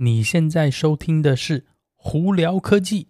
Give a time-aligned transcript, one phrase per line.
[0.00, 1.62] 你现在收听的是
[1.96, 3.08] 《胡聊科技》。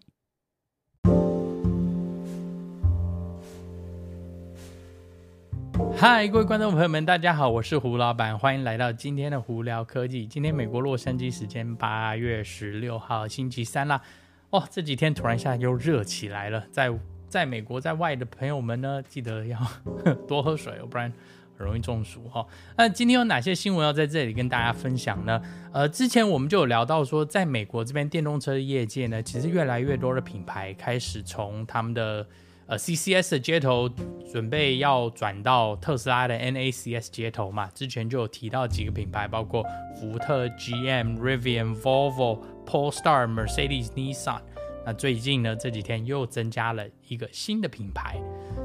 [5.94, 10.26] 嗨，各位观众朋友们，大家好，我是胡老板，欢迎来到今天的《胡聊科技》。
[10.30, 14.00] 今天美国洛杉矶时间八月十六号星期三啦。
[14.48, 16.90] 哦，这几天突然一下又热起来了，在
[17.28, 19.60] 在美国在外的朋友们呢，记得要
[20.26, 21.12] 多喝水哦，不然。
[21.58, 22.46] 很容易中暑哈。
[22.76, 25.42] 那今天有哪些新闻要在这里跟大家分享呢？
[25.72, 32.24] 呃，之前我们就有聊到说，在美国这边电动车业界呢，其实越来越多的品牌开始从他们的
[32.66, 33.90] 呃 CCS 的接头
[34.30, 37.68] 准备要转到特斯拉的 NACS 接头嘛。
[37.74, 39.64] 之前就有提到几个品牌，包括
[39.98, 44.40] 福特、GM、Rivian、Volvo、Polestar、Mercedes、Nissan。
[44.86, 48.16] 那最近呢，这几天又增加了一个新的品牌，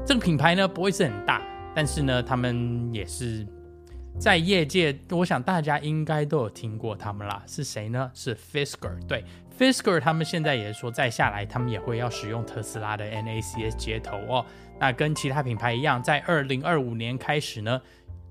[0.06, 1.42] 这个品牌呢不会是很大。
[1.74, 3.46] 但是呢，他们也是
[4.18, 7.42] 在业界，我想大家应该都有听过他们啦。
[7.46, 8.10] 是谁呢？
[8.14, 9.04] 是 Fisker。
[9.08, 9.24] 对
[9.58, 14.46] ，Fisker 他们现在也说，再下来他们也会要使用特斯拉的 NACS 接头哦。
[14.78, 17.80] 那跟其他品牌一样，在二零二五年开始呢，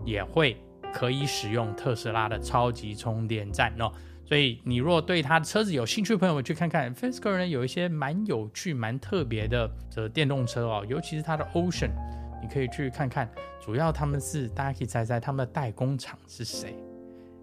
[0.06, 0.58] 也会
[0.94, 3.92] 可以使用特斯拉的超级充电站哦。
[4.26, 11.92] 所以你若对他的车子有兴趣的朋友，去看看 Fisker 呢，有一些蛮有趣、蛮特别的这电动车哦，尤其是它的 Ocean。
[12.44, 13.28] 你可以去看看，
[13.64, 16.76] 主要他们是大家可以猜猜他们的代工厂是谁？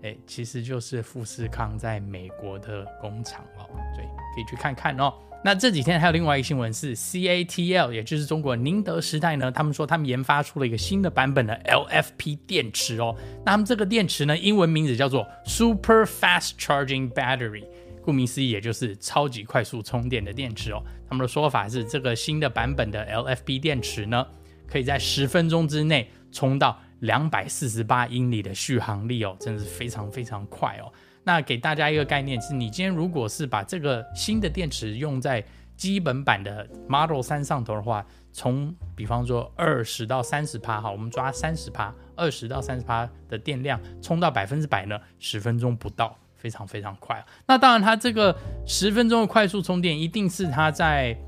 [0.03, 3.65] 哎，其实就是富士康在美国的工厂哦，
[3.97, 5.13] 对，可以去看看哦。
[5.43, 13.17] 那这几天还有另外一个新闻是 CATL，也就是中国宁德时代呢，他们说他们研发出了一个新的版本的 LFP 电池哦。
[13.45, 17.65] 那他们这个电池呢，英文名字叫做 Super Fast Charging Battery，
[18.03, 20.83] 顾名思义，也就是超级快速充电的电池哦。
[21.09, 24.27] 他们的说法是，这个新的版本的 LFP 电池呢，
[24.71, 30.93] 可以在十分钟之内充到两百四十八英里的续航力哦，真的是非常非常快哦。
[31.25, 35.45] 那给大家一个概念是，你今天如果是把这个新的电池用在
[35.77, 47.25] 基本版的 Model 3上头的话，从比方说二十到三十趴哈，我们抓三十趴，二十到三十趴的电量充到百分之百呢，十分钟不到，非常非常快。
[47.47, 48.37] 那当然，它这个
[48.67, 51.19] 十分钟的快速充电一定是它在。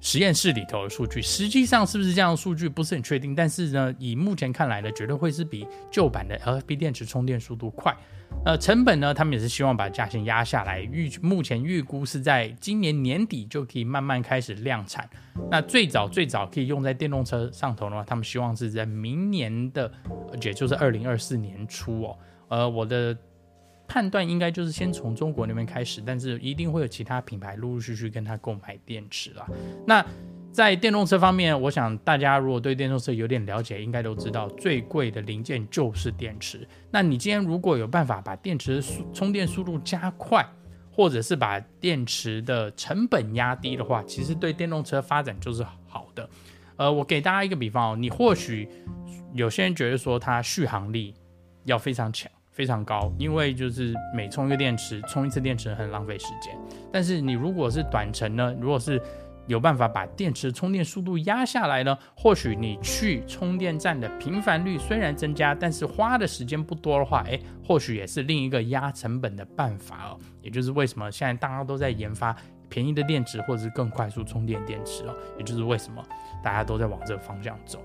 [0.00, 7.94] 实验室里头的数据，实际上是不是这样的数据不是很确定，但是呢，以目前看来呢，绝对会是比旧版的 LFP 电池充电速度快。
[8.44, 15.08] 呃，成本呢，他们也是希望把价钱压下来，预目前预估是在今年年底就可以慢慢开始量产。
[15.50, 19.92] 那最早最早可以用在电动车上头的话，他们希望是在明年的，
[20.42, 22.18] 也就是二零二四年初哦。
[22.48, 23.16] 呃，我的。
[23.90, 29.44] 判断应该就是先从中国那边开始，但是一定会有其他品牌陆陆续续跟他购买电池啦。
[29.84, 30.06] 那
[30.52, 36.64] 在电动车方面，我想大家如果对电动车有点了解，应该都知道最贵的零件就是电池。
[36.92, 40.48] 那你今天如果有办法把电池速充电速度加快，
[40.92, 46.30] 或者是把电池的成本压低的话，其实对电动车发展就是好的。
[46.76, 48.68] 呃，我给大家一个比方哦，你或许
[49.34, 51.12] 有些人觉得说它续航力
[51.64, 52.30] 要非常强。
[52.50, 56.56] 非常高，因为就是每充一个电池，充一次电池很浪费时间。
[56.92, 59.00] 但是你如果是短程呢，如果是
[59.46, 70.18] 有办法把电池充电速度压下来呢，或许你去充电站的频繁率虽然增加，但是花的时间不多的话，诶，或许也是另一个压成本的办法哦。
[70.42, 72.36] 也就是为什么现在大家都在研发
[72.68, 75.16] 便宜的电池，或者是更快速充电电池哦。
[75.38, 76.04] 也就是为什么
[76.44, 77.80] 大家都在往这个方向走。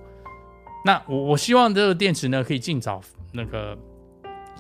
[0.84, 3.02] 那我我希望这个电池呢，可以尽早
[3.32, 3.76] 那个。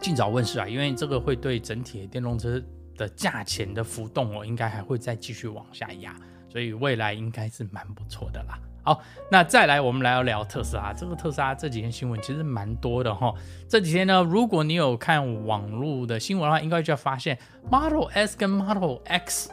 [0.01, 2.61] 尽早问世啊，因为这个会对整体的电动车
[2.95, 6.15] 的价钱的浮动哦，应该还会再继续往下压，
[6.47, 8.59] 所以未来应该是蛮不错的啦。
[8.83, 9.01] 好，
[9.31, 10.93] 那再来我们来聊聊特斯拉。
[10.93, 13.33] 这个特斯拉这几天新闻其实蛮多的哈。
[13.67, 17.35] 这几天呢，如果你有看网络的新闻的话，应该就要发现
[17.71, 19.49] Model S 跟 Model X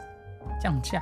[0.61, 1.01] 降价。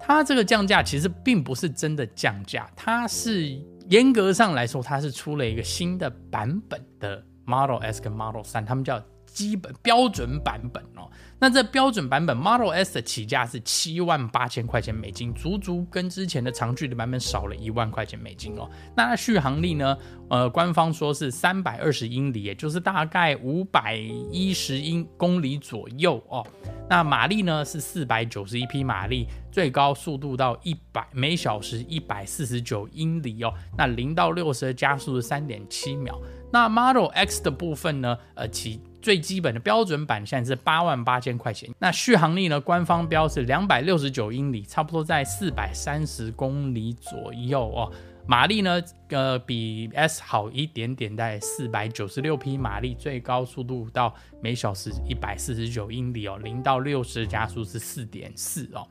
[0.00, 3.56] 它这个降价其实并不是真的降价，它是
[3.88, 7.24] 严格上来说，它是出了一个新的版本的。
[7.49, 9.01] Model S 跟 Model 3，他们叫
[9.32, 11.10] 基本标准版本哦。
[11.42, 18.68] 那这标准版本 Model S 的起价是七万八千块钱美金，足足跟之前的长距离版本少了一万块钱美金哦。
[18.94, 19.96] 那续航力呢？
[20.28, 23.96] 呃，官方说是三百二十英里，也就是大概五百
[24.30, 26.46] 一十英公里左右哦。
[26.88, 33.52] 那马力呢是四百九十一匹马力，最高速度到一百每小时一百四十九英里哦。
[33.78, 36.20] 那零到六十的加速是三点七秒。
[36.52, 38.16] 那 Model X 的部分呢？
[38.34, 41.68] 呃，起最基本的标准版现在是八万八千块钱。
[41.78, 42.60] 那续航力呢？
[42.60, 47.90] 官方标是两百六十九英里，差不多在四百三十公里左右哦。
[48.26, 58.86] 马力呢，呃，比 S 好一点点，在四百九十六匹马力，最高速度到每小时一百四十九英里哦，零到六十加速是四点四哦。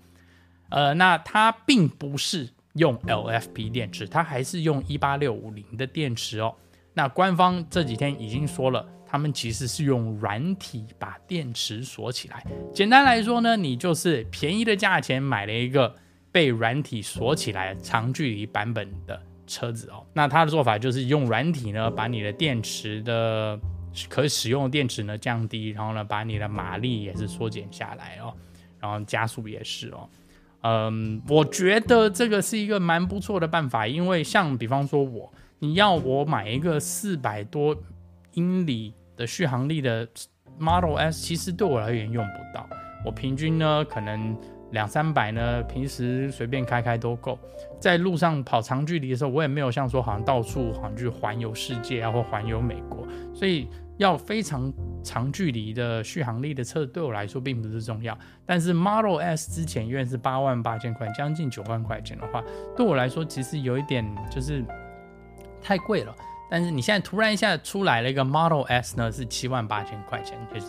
[0.69, 6.53] 呃，那它并不是用 LFP 电池，它还是用一八六五零的电池哦。
[6.93, 12.45] 那官方这几天已经说了，他们其实是用软体把电池锁起来。
[12.71, 15.95] 简单来说呢，你就是便宜的价钱买了一个
[16.31, 20.05] 被软体锁起来长距离版本的车子哦。
[20.13, 23.59] 那它的做法就是用软体呢，把你的电池的
[24.07, 28.31] 可使用的电池呢降低，然后呢，把你的马力也是缩减下来哦，
[28.79, 30.07] 然后加速也是哦。
[30.61, 37.75] 嗯，我觉得这个是一个蛮不错的办法，因为像比方说我，你要我买一个四百多
[38.33, 40.07] 英里的续航力的
[40.57, 42.67] Model S，其实对我而言用不到。
[43.05, 44.35] 我平均呢，可能
[44.71, 47.37] 两三百呢，平时随便开开都够。
[47.79, 53.67] 在路上跑长距离的时候，我也没有像说好像到处好像去环游世界啊，或环游美国，所以
[53.97, 54.73] 要非常。
[55.01, 62.43] 长距离的续航力的车对我来说并不是重要，但是 Model S 之前因为是八万八千块，将近九万块钱的话，
[62.75, 64.61] 对我来说其实有一点就是
[65.61, 66.13] 太贵了。
[66.49, 70.67] 但是你现在突然一下出来了一个 Model S 呢，是七万八千块钱，就是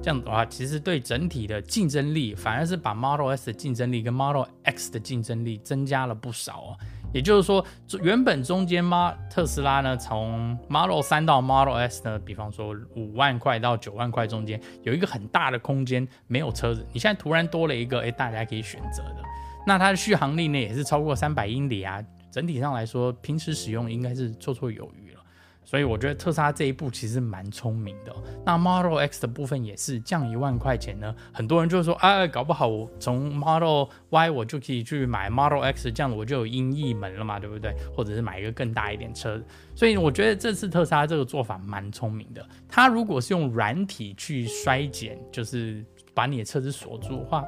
[0.00, 6.76] 这样子的话，其实对整体的竞争力反而是把 Model S 的竞争力跟 Model X 的竞争力增加了不少哦。
[7.10, 7.64] 也就是说，
[8.02, 16.86] 原本中间嘛，特斯拉呢，从 Model 3到 Model S 呢，比方说五万块到九万块中间有一个很大的空间，没有车子。
[16.92, 19.22] 你现在突然多了一个，哎，大家可以选择的。
[19.66, 22.04] 那它的续航力呢，也是超过三百英里啊。
[22.30, 25.18] 整体上来说，平时使用应该是绰绰有余了。
[25.64, 28.16] 所以我觉得特斯拉这一步其实蛮聪明的。
[28.42, 37.74] 那 Model X 的部分也是降一万块钱呢，很多人就说，哎，搞不好我从 Model Y 我就可以去买 Model X，这样我就有音译门了嘛，对不对？
[37.94, 39.38] 或者是买一个更大一点车。
[39.74, 42.42] 所以我觉得这次特斯拉这个做法蛮聪明的。
[42.66, 45.84] 它如果是用软体去衰减，就是
[46.14, 47.44] 把你的车子锁住的话，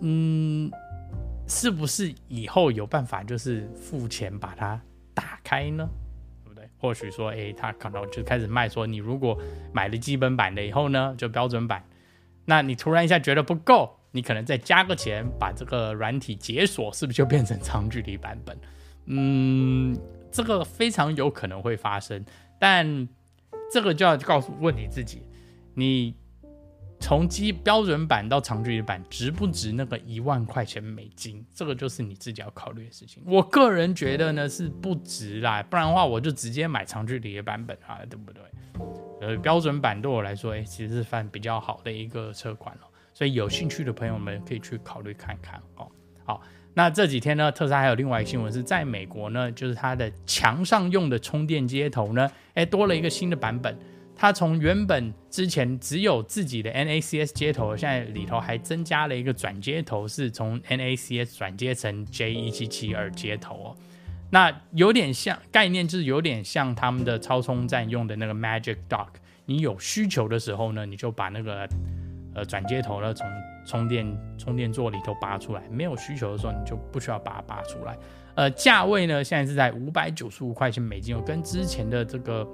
[0.00, 0.70] 嗯，
[1.54, 4.80] 是不是以后有办法就是付钱把它
[5.12, 5.86] 打开呢？
[6.42, 9.38] 对不对或许说，诶，他可能就开始卖，说你如果
[9.70, 11.84] 买了基本版的以后呢，就标准版，
[12.46, 18.58] 那你突然一下觉得不够，你可能再加个钱，把这个软体解锁，是不是就变成长距离版本？
[19.04, 19.94] 嗯，
[20.32, 22.24] 这个非常有可能会发生，
[22.58, 23.06] 但
[23.70, 25.22] 这个就要告诉问你自己，
[25.74, 26.14] 你。
[27.02, 31.44] 从基标准版到长距离版，值不值那个一万块钱美金？
[31.52, 33.20] 这个就是你自己要考虑的事情。
[33.26, 38.42] 我个人觉得呢是不值啦，不然的话我就直接买长距离的版本啊，对不对？
[39.20, 42.86] 呃，标准版对我来说，哎，其实是算比较好的一个车款哦。
[43.12, 45.90] 所以有兴趣的朋友们可以去考虑看看哦。
[46.24, 46.40] 好，
[46.72, 53.76] 那这几天呢，特斯拉还有另外一个新闻是在美国呢，就是它的墙上用的充电接头呢，哎，多了一个新的版本。
[54.22, 63.76] 它从原本之前只有自己的 NACS 接头，现在里头还增加了一个转接头，是从 NACS 转接成 J1772 接头哦。
[64.30, 69.08] 那有点像概念，就是有点像他们的超充站用的那个 Magic Dock。
[69.44, 71.68] 你有需求的时候呢，你就把那个
[72.32, 73.26] 呃转接头呢从
[73.66, 74.06] 充电
[74.38, 77.98] 充电座里头拔出来；没有需求的时候，你就不需要把它拔出来。
[78.36, 82.46] 呃，价位呢现在是在五百九十五块钱美金，跟之前的这个。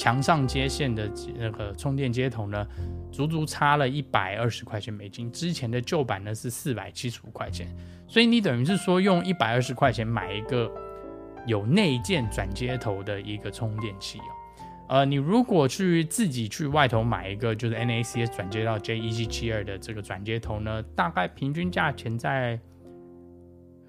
[0.00, 2.66] 墙上接线的那个充电接头呢，
[3.12, 5.30] 足足差了一百二十块钱美金。
[5.30, 7.68] 之前的旧版呢是四百七十五块钱，
[8.08, 10.72] 所以你等于是说用一百二十块钱买一个
[11.44, 14.32] 有内建转接头的一个充电器哦。
[14.88, 22.58] 呃，你如果去自己去外头买一个就是 NACS 转接到 J1772 的这个转接头呢，大概平均价钱在。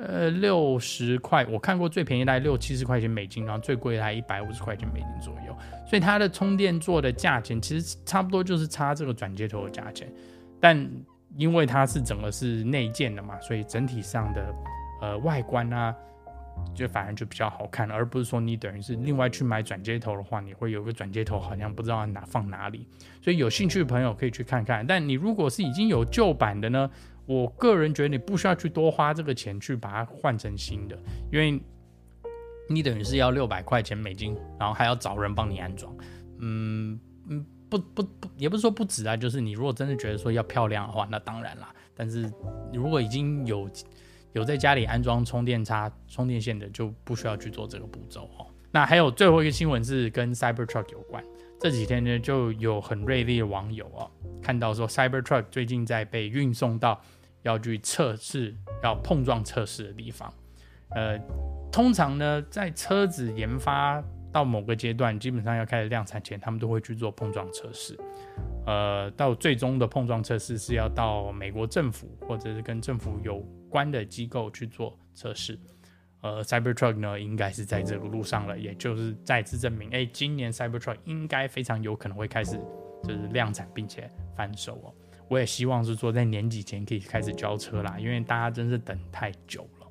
[0.03, 5.55] 呃，六十块，我看过最便宜大概六七十块钱美金，然后最贵的还一百五十块钱美金左右。
[5.85, 10.11] 所以它的充电座的价钱其实差不多就是差这个转接头的价钱，
[10.59, 10.89] 但
[11.37, 14.55] 因为它是整个是内建的嘛，所以整体上的
[15.01, 15.95] 呃外观啊，
[16.73, 22.87] 就反而就比较好看，而不是说你等于是另外去买转接头的话，你会有个转接头好像不知道哪放哪里。
[23.21, 24.85] 所以有兴趣的朋友可以去看看。
[24.87, 26.89] 但你如果是已经有旧版的呢？
[27.25, 30.97] 我个人觉得你不需要去多花这个钱去把它换成新的，
[31.31, 31.61] 因为
[32.69, 35.95] 你等于是要六百块钱美金，然后还要找人帮你安装。
[36.39, 36.99] 嗯
[37.29, 41.73] 嗯，不不不，也不是说不值啊，就是你如果真的觉得说要漂亮的话，那当然啦。
[41.95, 42.31] 但是
[42.73, 43.69] 如果已经有
[44.33, 48.47] 有在家里安装充电插、充电线的，就不需要去做这个步骤哦。
[48.71, 51.23] 那还有最后一个新闻是跟 Cybertruck 有关，
[51.59, 54.09] 这几天呢就有很锐利的网友哦
[54.41, 57.01] 看到说 Cybertruck 最近在被运送到。
[57.43, 60.31] 要去测试，要碰撞测试的地方，
[60.89, 61.17] 呃，
[61.71, 63.99] 通常呢，在车子研发
[64.31, 67.97] 到某个阶段，基本上要开始量产前，他们都会去做碰撞测试。
[68.67, 75.59] 呃，到最终的碰撞测试是要到美国政府或者是跟政府有关的机构去做测试。
[76.21, 82.59] 呃，Cybertruck 呢，应该是在这个路上了，也就是再次证明，哎，今年 Cybertruck 应该非常有可能会开始
[83.03, 84.07] 就是量产并且
[84.41, 84.93] 贩售哦。
[85.27, 89.87] 我也希望是说在年底前可以开始交车啦，因为大家真是等太久了。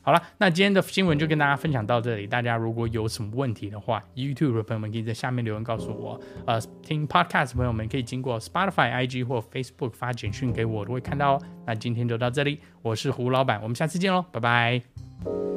[0.00, 2.26] 好了，那今天的新闻就跟大家分享到这里。
[2.26, 6.20] 大家如果有什么问题的话，YouTube 的朋友们可以在下面留言告诉我。
[6.46, 11.42] 呃，听 Podcast 朋友们可以经过 Spotify、IG 或 Facebook 发简讯给我，都会看到哦。
[11.66, 15.53] 那今天就到这里，我是胡老板，我们下次见喽，拜拜。